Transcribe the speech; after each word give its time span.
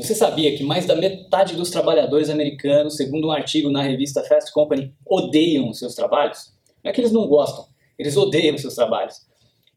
Você 0.00 0.14
sabia 0.14 0.56
que 0.56 0.64
mais 0.64 0.86
da 0.86 0.96
metade 0.96 1.54
dos 1.54 1.68
trabalhadores 1.68 2.30
americanos, 2.30 2.96
segundo 2.96 3.28
um 3.28 3.30
artigo 3.30 3.70
na 3.70 3.82
revista 3.82 4.24
Fast 4.24 4.50
Company, 4.50 4.94
odeiam 5.06 5.74
seus 5.74 5.94
trabalhos? 5.94 6.54
Não 6.82 6.90
é 6.90 6.94
que 6.94 7.02
eles 7.02 7.12
não 7.12 7.26
gostam, 7.26 7.66
eles 7.98 8.16
odeiam 8.16 8.56
seus 8.56 8.74
trabalhos. 8.74 9.26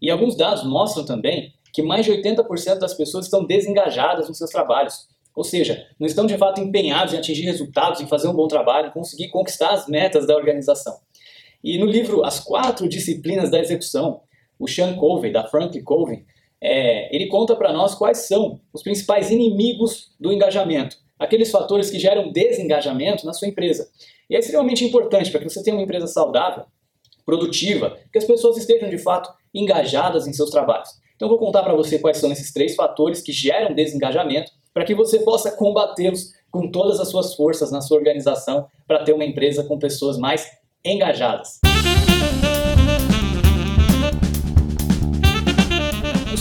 E 0.02 0.10
alguns 0.10 0.38
dados 0.38 0.64
mostram 0.64 1.04
também 1.04 1.54
que 1.74 1.82
mais 1.82 2.06
de 2.06 2.12
80% 2.14 2.80
das 2.80 2.94
pessoas 2.94 3.26
estão 3.26 3.44
desengajadas 3.44 4.30
nos 4.30 4.38
seus 4.38 4.50
trabalhos. 4.50 5.10
Ou 5.36 5.44
seja, 5.44 5.86
não 6.00 6.08
estão 6.08 6.26
de 6.26 6.38
fato 6.38 6.62
empenhados 6.62 7.14
em 7.14 7.18
atingir 7.18 7.44
resultados, 7.44 8.00
em 8.00 8.08
fazer 8.08 8.30
um 8.30 8.34
bom 8.34 8.48
trabalho, 8.48 8.88
em 8.88 8.92
conseguir 8.92 9.28
conquistar 9.28 9.72
as 9.72 9.88
metas 9.88 10.26
da 10.26 10.36
organização. 10.36 11.00
E 11.62 11.78
no 11.78 11.86
livro 11.86 12.24
As 12.24 12.40
Quatro 12.40 12.88
Disciplinas 12.88 13.52
da 13.52 13.60
Execução, 13.60 14.22
o 14.58 14.70
Sean 14.70 14.96
Covey, 14.96 15.34
da 15.34 15.46
Franklin 15.48 15.84
Covey, 15.84 16.26
é, 16.64 17.14
ele 17.14 17.28
conta 17.28 17.56
para 17.56 17.74
nós 17.74 17.94
quais 17.94 18.20
são 18.20 18.62
os 18.72 18.82
principais 18.82 19.30
inimigos 19.30 20.16
do 20.18 20.32
engajamento, 20.32 20.96
aqueles 21.20 21.52
fatores 21.52 21.92
que 21.92 22.00
geram 22.00 22.32
desengajamento 22.32 23.26
na 23.26 23.34
sua 23.34 23.50
empresa. 23.50 23.90
E 24.30 24.36
é 24.36 24.40
extremamente 24.40 24.86
importante 24.86 25.30
para 25.30 25.42
que 25.42 25.50
você 25.50 25.62
tenha 25.62 25.76
uma 25.76 25.84
empresa 25.84 26.08
saudável, 26.08 26.64
produtiva, 27.26 27.98
que 28.12 28.18
as 28.18 28.24
pessoas 28.24 28.58
estejam 28.58 28.90
de 28.90 28.98
fato 28.98 29.30
engajadas 29.54 30.26
em 30.26 30.34
seus 30.34 30.50
trabalhos. 30.50 30.90
Então 31.16 31.28
vou 31.28 31.38
contar 31.38 31.64
para 31.64 31.76
você 31.76 32.00
quais 32.00 32.18
são 32.18 32.32
esses 32.32 32.52
três 32.54 32.76
fatores 32.76 33.22
que 33.22 33.32
geram 33.34 33.76
desengajamento 33.76 34.52
para 34.74 34.86
que 34.86 34.96
você 34.96 35.20
possa 35.20 35.52
combatê-los 35.52 36.32
com 36.50 36.72
todas 36.72 37.00
as 37.00 37.10
suas 37.10 37.36
forças 37.36 37.72
na 37.72 37.82
sua 37.82 37.98
organização 37.98 38.68
para 38.88 39.04
ter 39.04 39.14
uma 39.14 39.26
empresa 39.26 39.64
com 39.64 39.78
pessoas 39.78 40.18
mais 40.18 40.50
engajadas. 40.84 41.60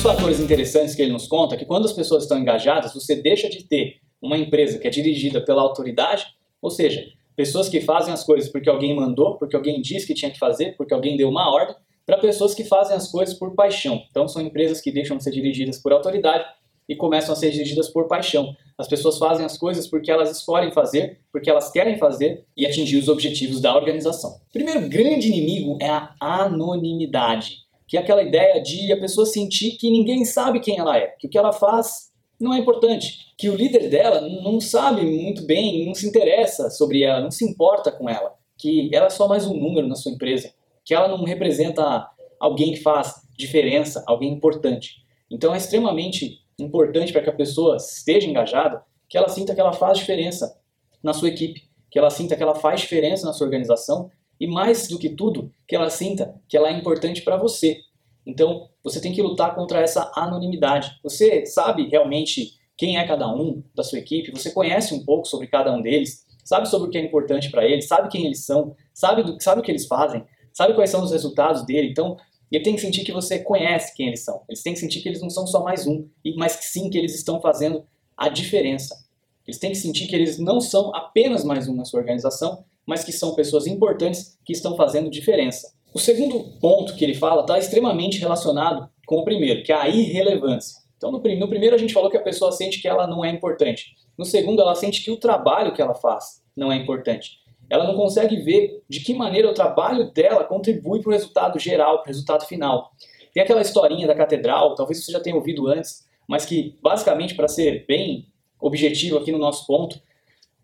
Fatores 0.03 0.41
interessantes 0.41 0.97
que 0.97 1.03
ele 1.03 1.13
nos 1.13 1.29
conta 1.29 1.55
é 1.55 1.59
que 1.59 1.65
quando 1.65 1.85
as 1.85 1.93
pessoas 1.93 2.25
estão 2.25 2.37
engajadas, 2.37 2.93
você 2.93 3.15
deixa 3.15 3.49
de 3.49 3.63
ter 3.63 4.01
uma 4.21 4.37
empresa 4.37 4.77
que 4.77 4.89
é 4.89 4.91
dirigida 4.91 5.41
pela 5.41 5.63
autoridade, 5.63 6.27
ou 6.61 6.71
seja, 6.71 7.07
pessoas 7.37 7.69
que 7.69 7.81
fazem 7.81 8.13
as 8.13 8.25
coisas 8.25 8.51
porque 8.51 8.69
alguém 8.69 8.97
mandou, 8.97 9.39
porque 9.39 9.55
alguém 9.55 9.81
disse 9.81 10.05
que 10.05 10.13
tinha 10.13 10.33
que 10.33 10.41
fazer, 10.41 10.77
porque 10.77 10.93
alguém 10.93 11.17
deu 11.17 11.29
uma 11.29 11.49
ordem, 11.55 11.77
para 12.05 12.19
pessoas 12.19 12.53
que 12.53 12.65
fazem 12.65 12.97
as 12.97 13.13
coisas 13.13 13.33
por 13.39 13.55
paixão. 13.55 14.03
Então 14.11 14.27
são 14.27 14.43
empresas 14.43 14.81
que 14.81 14.91
deixam 14.91 15.17
de 15.17 15.23
ser 15.23 15.31
dirigidas 15.31 15.79
por 15.79 15.93
autoridade 15.93 16.47
e 16.89 16.97
começam 16.97 17.33
a 17.33 17.37
ser 17.37 17.53
dirigidas 17.53 17.89
por 17.89 18.09
paixão. 18.09 18.57
As 18.77 18.89
pessoas 18.89 19.19
fazem 19.19 19.47
as 19.47 19.57
coisas 19.57 19.87
porque 19.87 20.11
elas 20.11 20.37
escolhem 20.37 20.73
fazer, 20.73 21.21
porque 21.31 21.49
elas 21.49 21.71
querem 21.71 21.97
fazer 21.97 22.45
e 22.57 22.67
atingir 22.67 22.97
os 22.97 23.09
objetivos 23.09 23.61
da 23.61 23.73
organização. 23.77 24.31
O 24.31 24.53
primeiro 24.53 24.81
grande 24.89 25.29
inimigo 25.29 25.79
é 25.81 25.87
a 25.89 26.11
anonimidade, 26.21 27.59
que 27.93 27.99
é 27.99 28.01
aquela 28.01 28.23
ideia 28.23 28.59
de 28.63 28.91
a 28.91 28.99
pessoa 28.99 29.27
sentir 29.27 29.73
que 29.73 29.91
ninguém 29.91 30.25
sabe 30.25 30.61
quem 30.61 30.79
ela 30.79 30.97
é, 30.97 31.09
que 31.09 31.27
o 31.27 31.31
que 31.31 31.37
ela 31.37 31.53
faz 31.53 32.11
não 32.41 32.55
é 32.55 32.59
importante, 32.59 33.35
que 33.37 33.51
o 33.51 33.55
líder 33.55 33.91
dela 33.91 34.19
não 34.23 34.59
sabe 34.63 35.03
muito 35.03 35.45
bem, 35.45 35.85
não 35.85 35.95
se 35.95 36.09
interessa 36.09 36.71
sobre 36.71 37.03
ela, 37.03 37.21
não 37.21 37.31
se 37.31 37.45
importa 37.45 37.93
com 37.93 38.09
ela, 38.09 38.33
que 38.57 38.89
ela 38.95 39.09
é 39.09 39.11
só 39.11 39.29
mais 39.29 39.47
um 39.47 39.53
número 39.55 39.87
na 39.87 39.95
sua 39.95 40.11
empresa, 40.11 40.55
que 40.83 40.95
ela 40.95 41.07
não 41.07 41.23
representa 41.23 42.09
alguém 42.41 42.73
que 42.73 42.81
faz 42.81 43.13
diferença, 43.37 44.03
alguém 44.07 44.33
importante. 44.33 45.05
Então 45.31 45.55
é 45.55 45.59
extremamente 45.59 46.41
importante 46.59 47.13
para 47.13 47.21
que 47.21 47.29
a 47.29 47.35
pessoa 47.35 47.77
esteja 47.77 48.27
engajada, 48.27 48.83
que 49.07 49.19
ela 49.19 49.29
sinta 49.29 49.55
que 49.55 49.61
ela 49.61 49.75
faz 49.75 49.99
diferença 49.99 50.59
na 51.03 51.13
sua 51.13 51.29
equipe, 51.29 51.69
que 51.91 51.99
ela 51.99 52.09
sinta 52.09 52.37
que 52.37 52.43
ela 52.43 52.55
faz 52.55 52.81
diferença 52.81 53.27
na 53.27 53.35
sua 53.35 53.45
organização 53.45 54.11
e 54.43 54.47
mais 54.49 54.89
do 54.89 54.99
que 54.99 55.09
tudo, 55.09 55.53
que 55.69 55.77
ela 55.77 55.89
sinta 55.89 56.35
que 56.49 56.57
ela 56.57 56.69
é 56.69 56.73
importante 56.73 57.23
para 57.23 57.37
você. 57.37 57.79
Então, 58.27 58.69
você 58.83 59.01
tem 59.01 59.13
que 59.13 59.23
lutar 59.23 59.55
contra 59.55 59.81
essa 59.81 60.11
anonimidade. 60.17 60.99
Você 61.01 61.47
sabe 61.47 61.89
realmente 61.89 62.55
quem 62.77 62.99
é 62.99 63.07
cada 63.07 63.33
um 63.33 63.63
da 63.73 63.85
sua 63.85 64.01
equipe, 64.01 64.33
você 64.33 64.51
conhece 64.51 64.93
um 64.95 65.05
pouco 65.05 65.29
sobre 65.29 65.47
cada 65.47 65.73
um 65.73 65.81
deles, 65.81 66.27
sabe 66.45 66.69
sobre 66.69 66.89
o 66.89 66.91
que 66.91 66.99
é 66.99 67.03
importante 67.03 67.53
para 67.53 67.65
eles, 67.65 67.87
sabe 67.87 68.09
quem 68.09 68.27
eles 68.27 68.45
são, 68.45 68.75
sabe, 68.93 69.23
do, 69.23 69.41
sabe 69.41 69.61
o 69.61 69.63
que 69.63 69.71
eles 69.71 69.87
fazem, 69.87 70.25
sabe 70.53 70.75
quais 70.75 70.91
são 70.91 71.05
os 71.05 71.13
resultados 71.13 71.65
dele. 71.65 71.91
Então, 71.91 72.17
ele 72.51 72.65
tem 72.65 72.75
que 72.75 72.81
sentir 72.81 73.05
que 73.05 73.13
você 73.13 73.39
conhece 73.39 73.95
quem 73.95 74.09
eles 74.09 74.25
são. 74.25 74.43
Eles 74.49 74.61
têm 74.61 74.75
que 74.75 74.81
sentir 74.81 75.03
que 75.03 75.09
eles 75.09 75.23
não 75.23 75.31
são 75.31 75.47
só 75.47 75.63
mais 75.63 75.87
um, 75.87 76.09
mas 76.37 76.57
que 76.57 76.65
sim 76.65 76.91
que 76.91 76.99
eles 76.99 77.15
estão 77.15 77.41
fazendo 77.41 77.85
a 78.17 78.29
diferença. 78.29 79.07
Eles 79.47 79.61
têm 79.61 79.71
que 79.71 79.79
sentir 79.79 80.09
que 80.09 80.17
eles 80.17 80.37
não 80.41 80.61
são 80.61 80.93
apenas 80.97 81.45
mais 81.45 81.69
um 81.69 81.77
na 81.77 81.85
sua 81.85 82.01
organização, 82.01 82.65
mas 82.87 83.05
que 83.05 83.13
são 83.13 83.35
pessoas 83.35 83.67
importantes 83.67 84.39
que 84.45 84.53
estão 84.53 84.77
fazendo 84.77 85.11
diferença. 85.11 85.73
O 85.95 85.99
segundo 85.99 86.59
ponto 86.61 86.95
que 86.95 87.05
ele 87.05 87.15
fala 87.15 87.43
está 87.43 87.59
extremamente 87.59 88.19
relacionado 88.19 88.89
com 89.07 89.17
o 89.17 89.25
primeiro, 89.25 89.63
que 89.63 89.73
é 89.73 89.77
a 89.77 89.89
irrelevância. 89.89 90.81
Então, 90.97 91.11
no, 91.11 91.19
no 91.19 91.49
primeiro 91.49 91.75
a 91.75 91.79
gente 91.79 91.93
falou 91.93 92.11
que 92.11 92.17
a 92.17 92.23
pessoa 92.23 92.53
sente 92.53 92.81
que 92.81 92.89
ela 92.89 93.07
não 93.07 93.25
é 93.25 93.31
importante. 93.31 93.95
No 94.17 94.25
segundo, 94.25 94.63
ela 94.63 94.75
sente 94.75 95.03
que 95.03 95.11
o 95.11 95.17
trabalho 95.17 95.75
que 95.75 95.83
ela 95.83 95.95
faz 95.95 96.43
não 96.57 96.71
é 96.71 96.77
importante 96.77 97.43
ela 97.73 97.85
não 97.85 97.95
consegue 97.95 98.37
ver 98.37 98.83
de 98.87 99.01
que 99.01 99.15
maneira 99.15 99.49
o 99.49 99.55
trabalho 99.55 100.13
dela 100.13 100.45
contribui 100.45 101.01
para 101.01 101.09
o 101.09 101.13
resultado 101.13 101.59
geral, 101.59 102.03
para 102.03 102.05
o 102.05 102.13
resultado 102.13 102.45
final. 102.45 102.93
Tem 103.33 103.43
aquela 103.43 103.63
historinha 103.63 104.07
da 104.07 104.15
catedral, 104.15 104.75
talvez 104.75 105.03
você 105.03 105.11
já 105.11 105.19
tenha 105.19 105.35
ouvido 105.35 105.67
antes, 105.69 106.07
mas 106.29 106.45
que, 106.45 106.77
basicamente, 106.83 107.35
para 107.35 107.49
ser 107.49 107.87
bem 107.87 108.29
objetivo 108.61 109.17
aqui 109.17 109.33
no 109.33 109.39
nosso 109.39 109.67
ponto, 109.67 109.99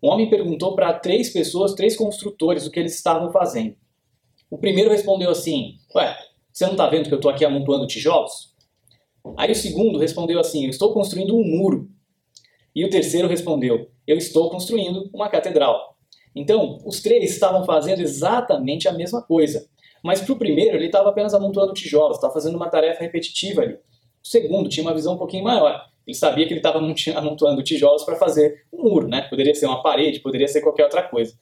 um 0.01 0.09
homem 0.09 0.29
perguntou 0.29 0.75
para 0.75 0.93
três 0.93 1.29
pessoas, 1.29 1.73
três 1.73 1.95
construtores, 1.95 2.65
o 2.65 2.71
que 2.71 2.79
eles 2.79 2.95
estavam 2.95 3.31
fazendo. 3.31 3.75
O 4.49 4.57
primeiro 4.57 4.89
respondeu 4.89 5.29
assim: 5.29 5.75
Ué, 5.95 6.17
você 6.51 6.65
não 6.65 6.73
está 6.73 6.87
vendo 6.87 7.07
que 7.07 7.13
eu 7.13 7.17
estou 7.17 7.31
aqui 7.31 7.43
amontoando 7.45 7.85
tijolos? 7.85 8.55
Aí 9.37 9.51
o 9.51 9.55
segundo 9.55 9.99
respondeu 9.99 10.39
assim: 10.39 10.63
Eu 10.63 10.69
estou 10.69 10.93
construindo 10.93 11.35
um 11.35 11.43
muro. 11.43 11.89
E 12.73 12.85
o 12.85 12.89
terceiro 12.89 13.27
respondeu: 13.27 13.89
Eu 14.07 14.17
estou 14.17 14.49
construindo 14.49 15.09
uma 15.13 15.29
catedral. 15.29 15.97
Então, 16.35 16.77
os 16.85 17.01
três 17.01 17.31
estavam 17.31 17.65
fazendo 17.65 18.01
exatamente 18.01 18.87
a 18.87 18.93
mesma 18.93 19.21
coisa. 19.21 19.67
Mas 20.03 20.21
para 20.21 20.33
o 20.33 20.37
primeiro, 20.37 20.77
ele 20.77 20.85
estava 20.85 21.09
apenas 21.09 21.33
amontoando 21.33 21.73
tijolos, 21.73 22.15
estava 22.15 22.33
fazendo 22.33 22.55
uma 22.55 22.69
tarefa 22.69 23.01
repetitiva 23.01 23.61
ali. 23.61 23.73
O 23.73 24.27
segundo 24.27 24.69
tinha 24.69 24.85
uma 24.85 24.93
visão 24.93 25.15
um 25.15 25.17
pouquinho 25.17 25.43
maior. 25.43 25.85
Ele 26.09 26.17
sabia 26.17 26.47
que 26.47 26.53
ele 26.53 26.59
estava 26.59 26.79
amontoando 27.15 27.61
tijolos 27.61 28.03
para 28.03 28.15
fazer 28.15 28.65
um 28.73 28.83
muro, 28.83 29.07
né? 29.07 29.21
Poderia 29.29 29.53
ser 29.53 29.67
uma 29.67 29.83
parede, 29.83 30.19
poderia 30.19 30.47
ser 30.47 30.61
qualquer 30.61 30.83
outra 30.83 31.03
coisa. 31.03 31.33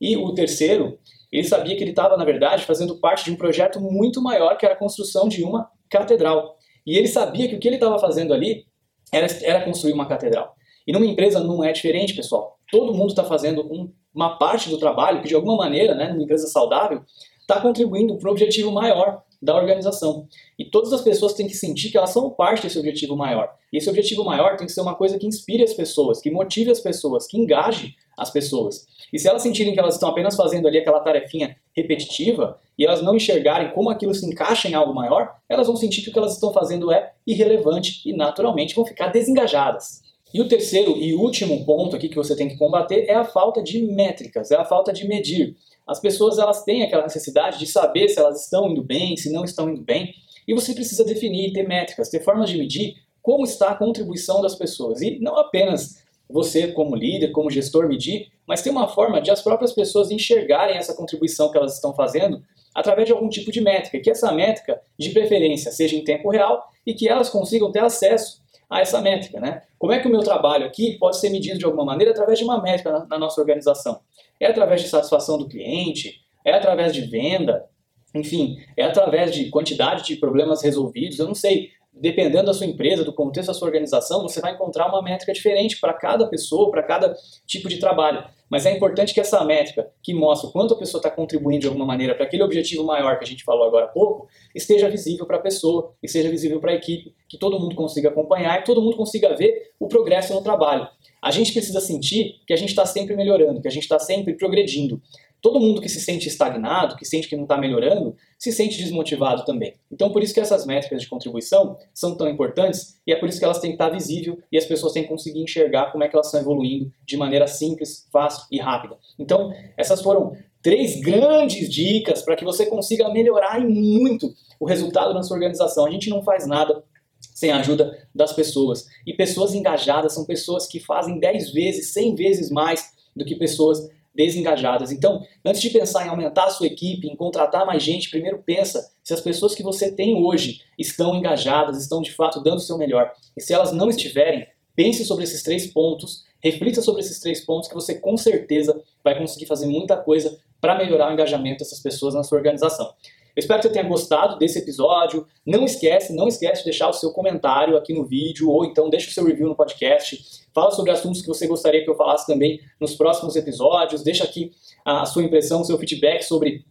E 0.00 0.16
o 0.16 0.34
terceiro, 0.34 0.98
ele 1.30 1.44
sabia 1.44 1.76
que 1.76 1.82
ele 1.82 1.90
estava, 1.90 2.16
na 2.16 2.24
verdade, 2.24 2.64
fazendo 2.64 2.98
parte 2.98 3.24
de 3.24 3.30
um 3.30 3.36
projeto 3.36 3.80
muito 3.80 4.20
maior, 4.20 4.56
que 4.56 4.66
era 4.66 4.74
a 4.74 4.78
construção 4.78 5.28
de 5.28 5.44
uma 5.44 5.70
catedral. 5.88 6.56
E 6.84 6.96
ele 6.96 7.06
sabia 7.06 7.48
que 7.48 7.54
o 7.54 7.60
que 7.60 7.68
ele 7.68 7.76
estava 7.76 7.98
fazendo 7.98 8.34
ali 8.34 8.66
era, 9.12 9.26
era 9.42 9.64
construir 9.64 9.92
uma 9.92 10.06
catedral. 10.06 10.54
E 10.86 10.92
numa 10.92 11.06
empresa 11.06 11.38
não 11.38 11.62
é 11.62 11.70
diferente, 11.70 12.14
pessoal. 12.14 12.58
Todo 12.70 12.94
mundo 12.94 13.10
está 13.10 13.22
fazendo 13.22 13.62
um 13.72 13.92
uma 14.14 14.36
parte 14.36 14.68
do 14.68 14.78
trabalho 14.78 15.22
que, 15.22 15.28
de 15.28 15.34
alguma 15.36 15.56
maneira, 15.56 15.94
né, 15.94 16.08
numa 16.08 16.22
empresa 16.24 16.48
saudável, 16.48 17.02
está 17.40 17.60
contribuindo 17.60 18.18
para 18.18 18.28
o 18.28 18.32
objetivo 18.32 18.72
maior 18.72 19.22
da 19.40 19.56
organização. 19.56 20.26
E 20.58 20.64
todas 20.64 20.92
as 20.92 21.00
pessoas 21.00 21.32
têm 21.32 21.46
que 21.46 21.54
sentir 21.54 21.90
que 21.90 21.96
elas 21.96 22.10
são 22.10 22.30
parte 22.30 22.62
desse 22.62 22.78
objetivo 22.78 23.16
maior. 23.16 23.54
E 23.72 23.78
esse 23.78 23.88
objetivo 23.88 24.24
maior 24.24 24.56
tem 24.56 24.66
que 24.66 24.72
ser 24.72 24.80
uma 24.80 24.94
coisa 24.94 25.18
que 25.18 25.26
inspire 25.26 25.62
as 25.62 25.74
pessoas, 25.74 26.20
que 26.20 26.30
motive 26.30 26.70
as 26.70 26.80
pessoas, 26.80 27.26
que 27.26 27.38
engaje 27.38 27.94
as 28.18 28.30
pessoas. 28.30 28.86
E 29.12 29.18
se 29.18 29.28
elas 29.28 29.42
sentirem 29.42 29.72
que 29.72 29.78
elas 29.78 29.94
estão 29.94 30.08
apenas 30.08 30.34
fazendo 30.34 30.66
ali 30.66 30.78
aquela 30.78 31.00
tarefinha 31.00 31.56
repetitiva 31.74 32.58
e 32.76 32.84
elas 32.84 33.00
não 33.00 33.14
enxergarem 33.14 33.70
como 33.70 33.90
aquilo 33.90 34.12
se 34.12 34.26
encaixa 34.26 34.68
em 34.68 34.74
algo 34.74 34.92
maior, 34.92 35.36
elas 35.48 35.66
vão 35.66 35.76
sentir 35.76 36.02
que 36.02 36.10
o 36.10 36.12
que 36.12 36.18
elas 36.18 36.34
estão 36.34 36.52
fazendo 36.52 36.92
é 36.92 37.12
irrelevante 37.26 38.02
e 38.04 38.12
naturalmente 38.12 38.74
vão 38.74 38.84
ficar 38.84 39.08
desengajadas. 39.08 40.02
E 40.32 40.40
o 40.40 40.48
terceiro 40.48 40.96
e 40.98 41.14
último 41.14 41.64
ponto 41.64 41.96
aqui 41.96 42.08
que 42.08 42.16
você 42.16 42.36
tem 42.36 42.48
que 42.48 42.58
combater 42.58 43.06
é 43.08 43.14
a 43.14 43.24
falta 43.24 43.62
de 43.62 43.82
métricas, 43.82 44.50
é 44.50 44.56
a 44.56 44.64
falta 44.64 44.92
de 44.92 45.06
medir. 45.08 45.56
As 45.86 45.98
pessoas 45.98 46.38
elas 46.38 46.64
têm 46.64 46.82
aquela 46.82 47.04
necessidade 47.04 47.58
de 47.58 47.66
saber 47.66 48.08
se 48.08 48.18
elas 48.18 48.44
estão 48.44 48.70
indo 48.70 48.82
bem, 48.82 49.16
se 49.16 49.32
não 49.32 49.44
estão 49.44 49.70
indo 49.70 49.80
bem, 49.80 50.14
e 50.46 50.54
você 50.54 50.74
precisa 50.74 51.04
definir, 51.04 51.52
ter 51.52 51.66
métricas, 51.66 52.10
ter 52.10 52.22
formas 52.22 52.50
de 52.50 52.58
medir 52.58 52.96
como 53.22 53.44
está 53.44 53.70
a 53.70 53.74
contribuição 53.74 54.42
das 54.42 54.54
pessoas. 54.54 55.00
E 55.00 55.18
não 55.18 55.36
apenas 55.36 56.02
você 56.28 56.68
como 56.68 56.94
líder, 56.94 57.32
como 57.32 57.50
gestor 57.50 57.88
medir, 57.88 58.28
mas 58.46 58.60
ter 58.60 58.70
uma 58.70 58.86
forma 58.86 59.20
de 59.20 59.30
as 59.30 59.42
próprias 59.42 59.72
pessoas 59.72 60.10
enxergarem 60.10 60.76
essa 60.76 60.94
contribuição 60.94 61.50
que 61.50 61.56
elas 61.56 61.74
estão 61.74 61.94
fazendo 61.94 62.42
através 62.74 63.06
de 63.06 63.12
algum 63.12 63.28
tipo 63.28 63.50
de 63.50 63.60
métrica, 63.60 63.98
que 63.98 64.10
essa 64.10 64.30
métrica, 64.30 64.80
de 64.98 65.10
preferência, 65.10 65.72
seja 65.72 65.96
em 65.96 66.04
tempo 66.04 66.30
real 66.30 66.70
e 66.86 66.94
que 66.94 67.08
elas 67.08 67.30
consigam 67.30 67.72
ter 67.72 67.80
acesso 67.80 68.42
a 68.68 68.80
essa 68.80 69.00
métrica. 69.00 69.40
Né? 69.40 69.62
Como 69.78 69.92
é 69.92 70.00
que 70.00 70.08
o 70.08 70.10
meu 70.10 70.20
trabalho 70.20 70.66
aqui 70.66 70.98
pode 70.98 71.18
ser 71.18 71.30
medido 71.30 71.58
de 71.58 71.64
alguma 71.64 71.84
maneira 71.84 72.12
através 72.12 72.38
de 72.38 72.44
uma 72.44 72.60
métrica 72.60 72.90
na, 72.90 73.06
na 73.06 73.18
nossa 73.18 73.40
organização? 73.40 74.00
É 74.40 74.46
através 74.46 74.82
de 74.82 74.88
satisfação 74.88 75.38
do 75.38 75.48
cliente? 75.48 76.20
É 76.44 76.52
através 76.52 76.92
de 76.92 77.02
venda? 77.02 77.66
Enfim, 78.14 78.58
é 78.76 78.84
através 78.84 79.34
de 79.34 79.50
quantidade 79.50 80.04
de 80.04 80.16
problemas 80.16 80.62
resolvidos? 80.62 81.18
Eu 81.18 81.26
não 81.26 81.34
sei. 81.34 81.70
Dependendo 82.00 82.46
da 82.46 82.54
sua 82.54 82.66
empresa, 82.66 83.04
do 83.04 83.12
contexto 83.12 83.48
da 83.48 83.54
sua 83.54 83.66
organização, 83.66 84.22
você 84.22 84.40
vai 84.40 84.54
encontrar 84.54 84.88
uma 84.88 85.02
métrica 85.02 85.32
diferente 85.32 85.78
para 85.80 85.92
cada 85.92 86.26
pessoa, 86.26 86.70
para 86.70 86.82
cada 86.82 87.14
tipo 87.46 87.68
de 87.68 87.78
trabalho. 87.78 88.24
Mas 88.50 88.64
é 88.64 88.74
importante 88.74 89.12
que 89.12 89.20
essa 89.20 89.44
métrica, 89.44 89.90
que 90.02 90.14
mostra 90.14 90.48
o 90.48 90.52
quanto 90.52 90.74
a 90.74 90.78
pessoa 90.78 90.98
está 90.98 91.10
contribuindo 91.10 91.60
de 91.60 91.66
alguma 91.66 91.84
maneira 91.84 92.14
para 92.14 92.24
aquele 92.24 92.42
objetivo 92.42 92.82
maior 92.84 93.18
que 93.18 93.24
a 93.24 93.26
gente 93.26 93.44
falou 93.44 93.66
agora 93.66 93.86
há 93.86 93.88
pouco, 93.88 94.26
esteja 94.54 94.88
visível 94.88 95.26
para 95.26 95.36
a 95.36 95.40
pessoa, 95.40 95.92
esteja 96.02 96.30
visível 96.30 96.58
para 96.60 96.72
a 96.72 96.74
equipe, 96.74 97.14
que 97.28 97.36
todo 97.36 97.60
mundo 97.60 97.74
consiga 97.74 98.08
acompanhar 98.08 98.60
e 98.60 98.64
todo 98.64 98.80
mundo 98.80 98.96
consiga 98.96 99.34
ver 99.34 99.72
o 99.78 99.86
progresso 99.86 100.32
no 100.32 100.42
trabalho. 100.42 100.88
A 101.20 101.30
gente 101.30 101.52
precisa 101.52 101.80
sentir 101.80 102.40
que 102.46 102.52
a 102.52 102.56
gente 102.56 102.70
está 102.70 102.86
sempre 102.86 103.14
melhorando, 103.16 103.60
que 103.60 103.68
a 103.68 103.70
gente 103.70 103.82
está 103.82 103.98
sempre 103.98 104.34
progredindo. 104.34 105.02
Todo 105.40 105.60
mundo 105.60 105.80
que 105.80 105.88
se 105.88 106.00
sente 106.00 106.28
estagnado, 106.28 106.96
que 106.96 107.04
sente 107.04 107.28
que 107.28 107.36
não 107.36 107.44
está 107.44 107.56
melhorando, 107.56 108.16
se 108.36 108.52
sente 108.52 108.76
desmotivado 108.76 109.44
também. 109.44 109.74
Então, 109.90 110.10
por 110.10 110.22
isso 110.22 110.34
que 110.34 110.40
essas 110.40 110.66
métricas 110.66 111.00
de 111.00 111.08
contribuição 111.08 111.76
são 111.94 112.16
tão 112.16 112.28
importantes 112.28 113.00
e 113.06 113.12
é 113.12 113.16
por 113.16 113.28
isso 113.28 113.38
que 113.38 113.44
elas 113.44 113.60
têm 113.60 113.70
que 113.70 113.74
estar 113.74 113.90
visível 113.90 114.38
e 114.50 114.58
as 114.58 114.64
pessoas 114.64 114.92
têm 114.92 115.04
que 115.04 115.08
conseguir 115.08 115.40
enxergar 115.40 115.92
como 115.92 116.02
é 116.02 116.08
que 116.08 116.16
elas 116.16 116.26
estão 116.26 116.40
evoluindo 116.40 116.92
de 117.06 117.16
maneira 117.16 117.46
simples, 117.46 118.08
fácil 118.12 118.46
e 118.50 118.58
rápida. 118.58 118.96
Então, 119.18 119.52
essas 119.76 120.02
foram 120.02 120.36
três 120.62 121.00
grandes 121.00 121.68
dicas 121.68 122.22
para 122.22 122.36
que 122.36 122.44
você 122.44 122.66
consiga 122.66 123.08
melhorar 123.08 123.60
muito 123.60 124.34
o 124.58 124.66
resultado 124.66 125.14
na 125.14 125.22
sua 125.22 125.36
organização. 125.36 125.86
A 125.86 125.90
gente 125.90 126.10
não 126.10 126.22
faz 126.22 126.46
nada 126.46 126.82
sem 127.20 127.50
a 127.52 127.60
ajuda 127.60 127.96
das 128.14 128.32
pessoas. 128.32 128.86
E 129.06 129.14
pessoas 129.14 129.54
engajadas 129.54 130.14
são 130.14 130.24
pessoas 130.24 130.66
que 130.66 130.80
fazem 130.80 131.18
10 131.18 131.52
vezes, 131.52 131.92
100 131.92 132.14
vezes 132.16 132.50
mais 132.50 132.92
do 133.14 133.24
que 133.24 133.36
pessoas 133.36 133.88
desengajadas. 134.18 134.90
Então, 134.90 135.24
antes 135.44 135.62
de 135.62 135.70
pensar 135.70 136.04
em 136.04 136.08
aumentar 136.08 136.46
a 136.46 136.50
sua 136.50 136.66
equipe, 136.66 137.06
em 137.06 137.14
contratar 137.14 137.64
mais 137.64 137.80
gente, 137.80 138.10
primeiro 138.10 138.42
pensa 138.44 138.90
se 139.04 139.14
as 139.14 139.20
pessoas 139.20 139.54
que 139.54 139.62
você 139.62 139.92
tem 139.92 140.16
hoje 140.16 140.62
estão 140.76 141.14
engajadas, 141.14 141.80
estão 141.80 142.02
de 142.02 142.12
fato 142.12 142.42
dando 142.42 142.56
o 142.56 142.60
seu 142.60 142.76
melhor. 142.76 143.12
E 143.36 143.40
se 143.40 143.54
elas 143.54 143.70
não 143.70 143.88
estiverem, 143.88 144.48
pense 144.74 145.04
sobre 145.04 145.22
esses 145.22 145.44
três 145.44 145.68
pontos, 145.68 146.24
reflita 146.42 146.82
sobre 146.82 147.00
esses 147.00 147.20
três 147.20 147.44
pontos 147.44 147.68
que 147.68 147.74
você 147.74 147.94
com 147.94 148.16
certeza 148.16 148.82
vai 149.04 149.16
conseguir 149.16 149.46
fazer 149.46 149.66
muita 149.66 149.96
coisa 149.96 150.36
para 150.60 150.76
melhorar 150.76 151.10
o 151.10 151.12
engajamento 151.12 151.60
dessas 151.60 151.78
pessoas 151.78 152.14
na 152.14 152.24
sua 152.24 152.38
organização. 152.38 152.92
Eu 153.38 153.40
espero 153.40 153.60
que 153.60 153.68
você 153.68 153.72
tenha 153.72 153.86
gostado 153.88 154.36
desse 154.36 154.58
episódio. 154.58 155.24
Não 155.46 155.64
esquece, 155.64 156.12
não 156.12 156.26
esquece 156.26 156.62
de 156.62 156.70
deixar 156.70 156.88
o 156.88 156.92
seu 156.92 157.12
comentário 157.12 157.76
aqui 157.76 157.94
no 157.94 158.04
vídeo 158.04 158.50
ou 158.50 158.64
então 158.64 158.90
deixa 158.90 159.08
o 159.08 159.12
seu 159.12 159.24
review 159.24 159.46
no 159.46 159.54
podcast. 159.54 160.42
Fala 160.52 160.72
sobre 160.72 160.90
assuntos 160.90 161.20
que 161.20 161.28
você 161.28 161.46
gostaria 161.46 161.84
que 161.84 161.88
eu 161.88 161.94
falasse 161.94 162.26
também 162.26 162.60
nos 162.80 162.96
próximos 162.96 163.36
episódios. 163.36 164.02
Deixa 164.02 164.24
aqui 164.24 164.50
a 164.84 165.06
sua 165.06 165.22
impressão, 165.22 165.60
o 165.60 165.64
seu 165.64 165.78
feedback 165.78 166.22
sobre, 166.22 166.64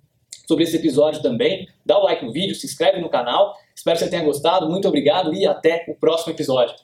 sobre 0.45 0.65
esse 0.65 0.75
episódio 0.75 1.21
também. 1.21 1.69
Dá 1.85 1.97
o 1.97 2.03
like 2.03 2.25
no 2.25 2.33
vídeo, 2.33 2.53
se 2.53 2.65
inscreve 2.65 2.99
no 2.99 3.07
canal. 3.07 3.55
Espero 3.73 3.97
que 3.97 4.03
você 4.03 4.09
tenha 4.09 4.25
gostado. 4.25 4.69
Muito 4.69 4.89
obrigado 4.89 5.33
e 5.33 5.47
até 5.47 5.85
o 5.87 5.95
próximo 5.95 6.33
episódio. 6.33 6.75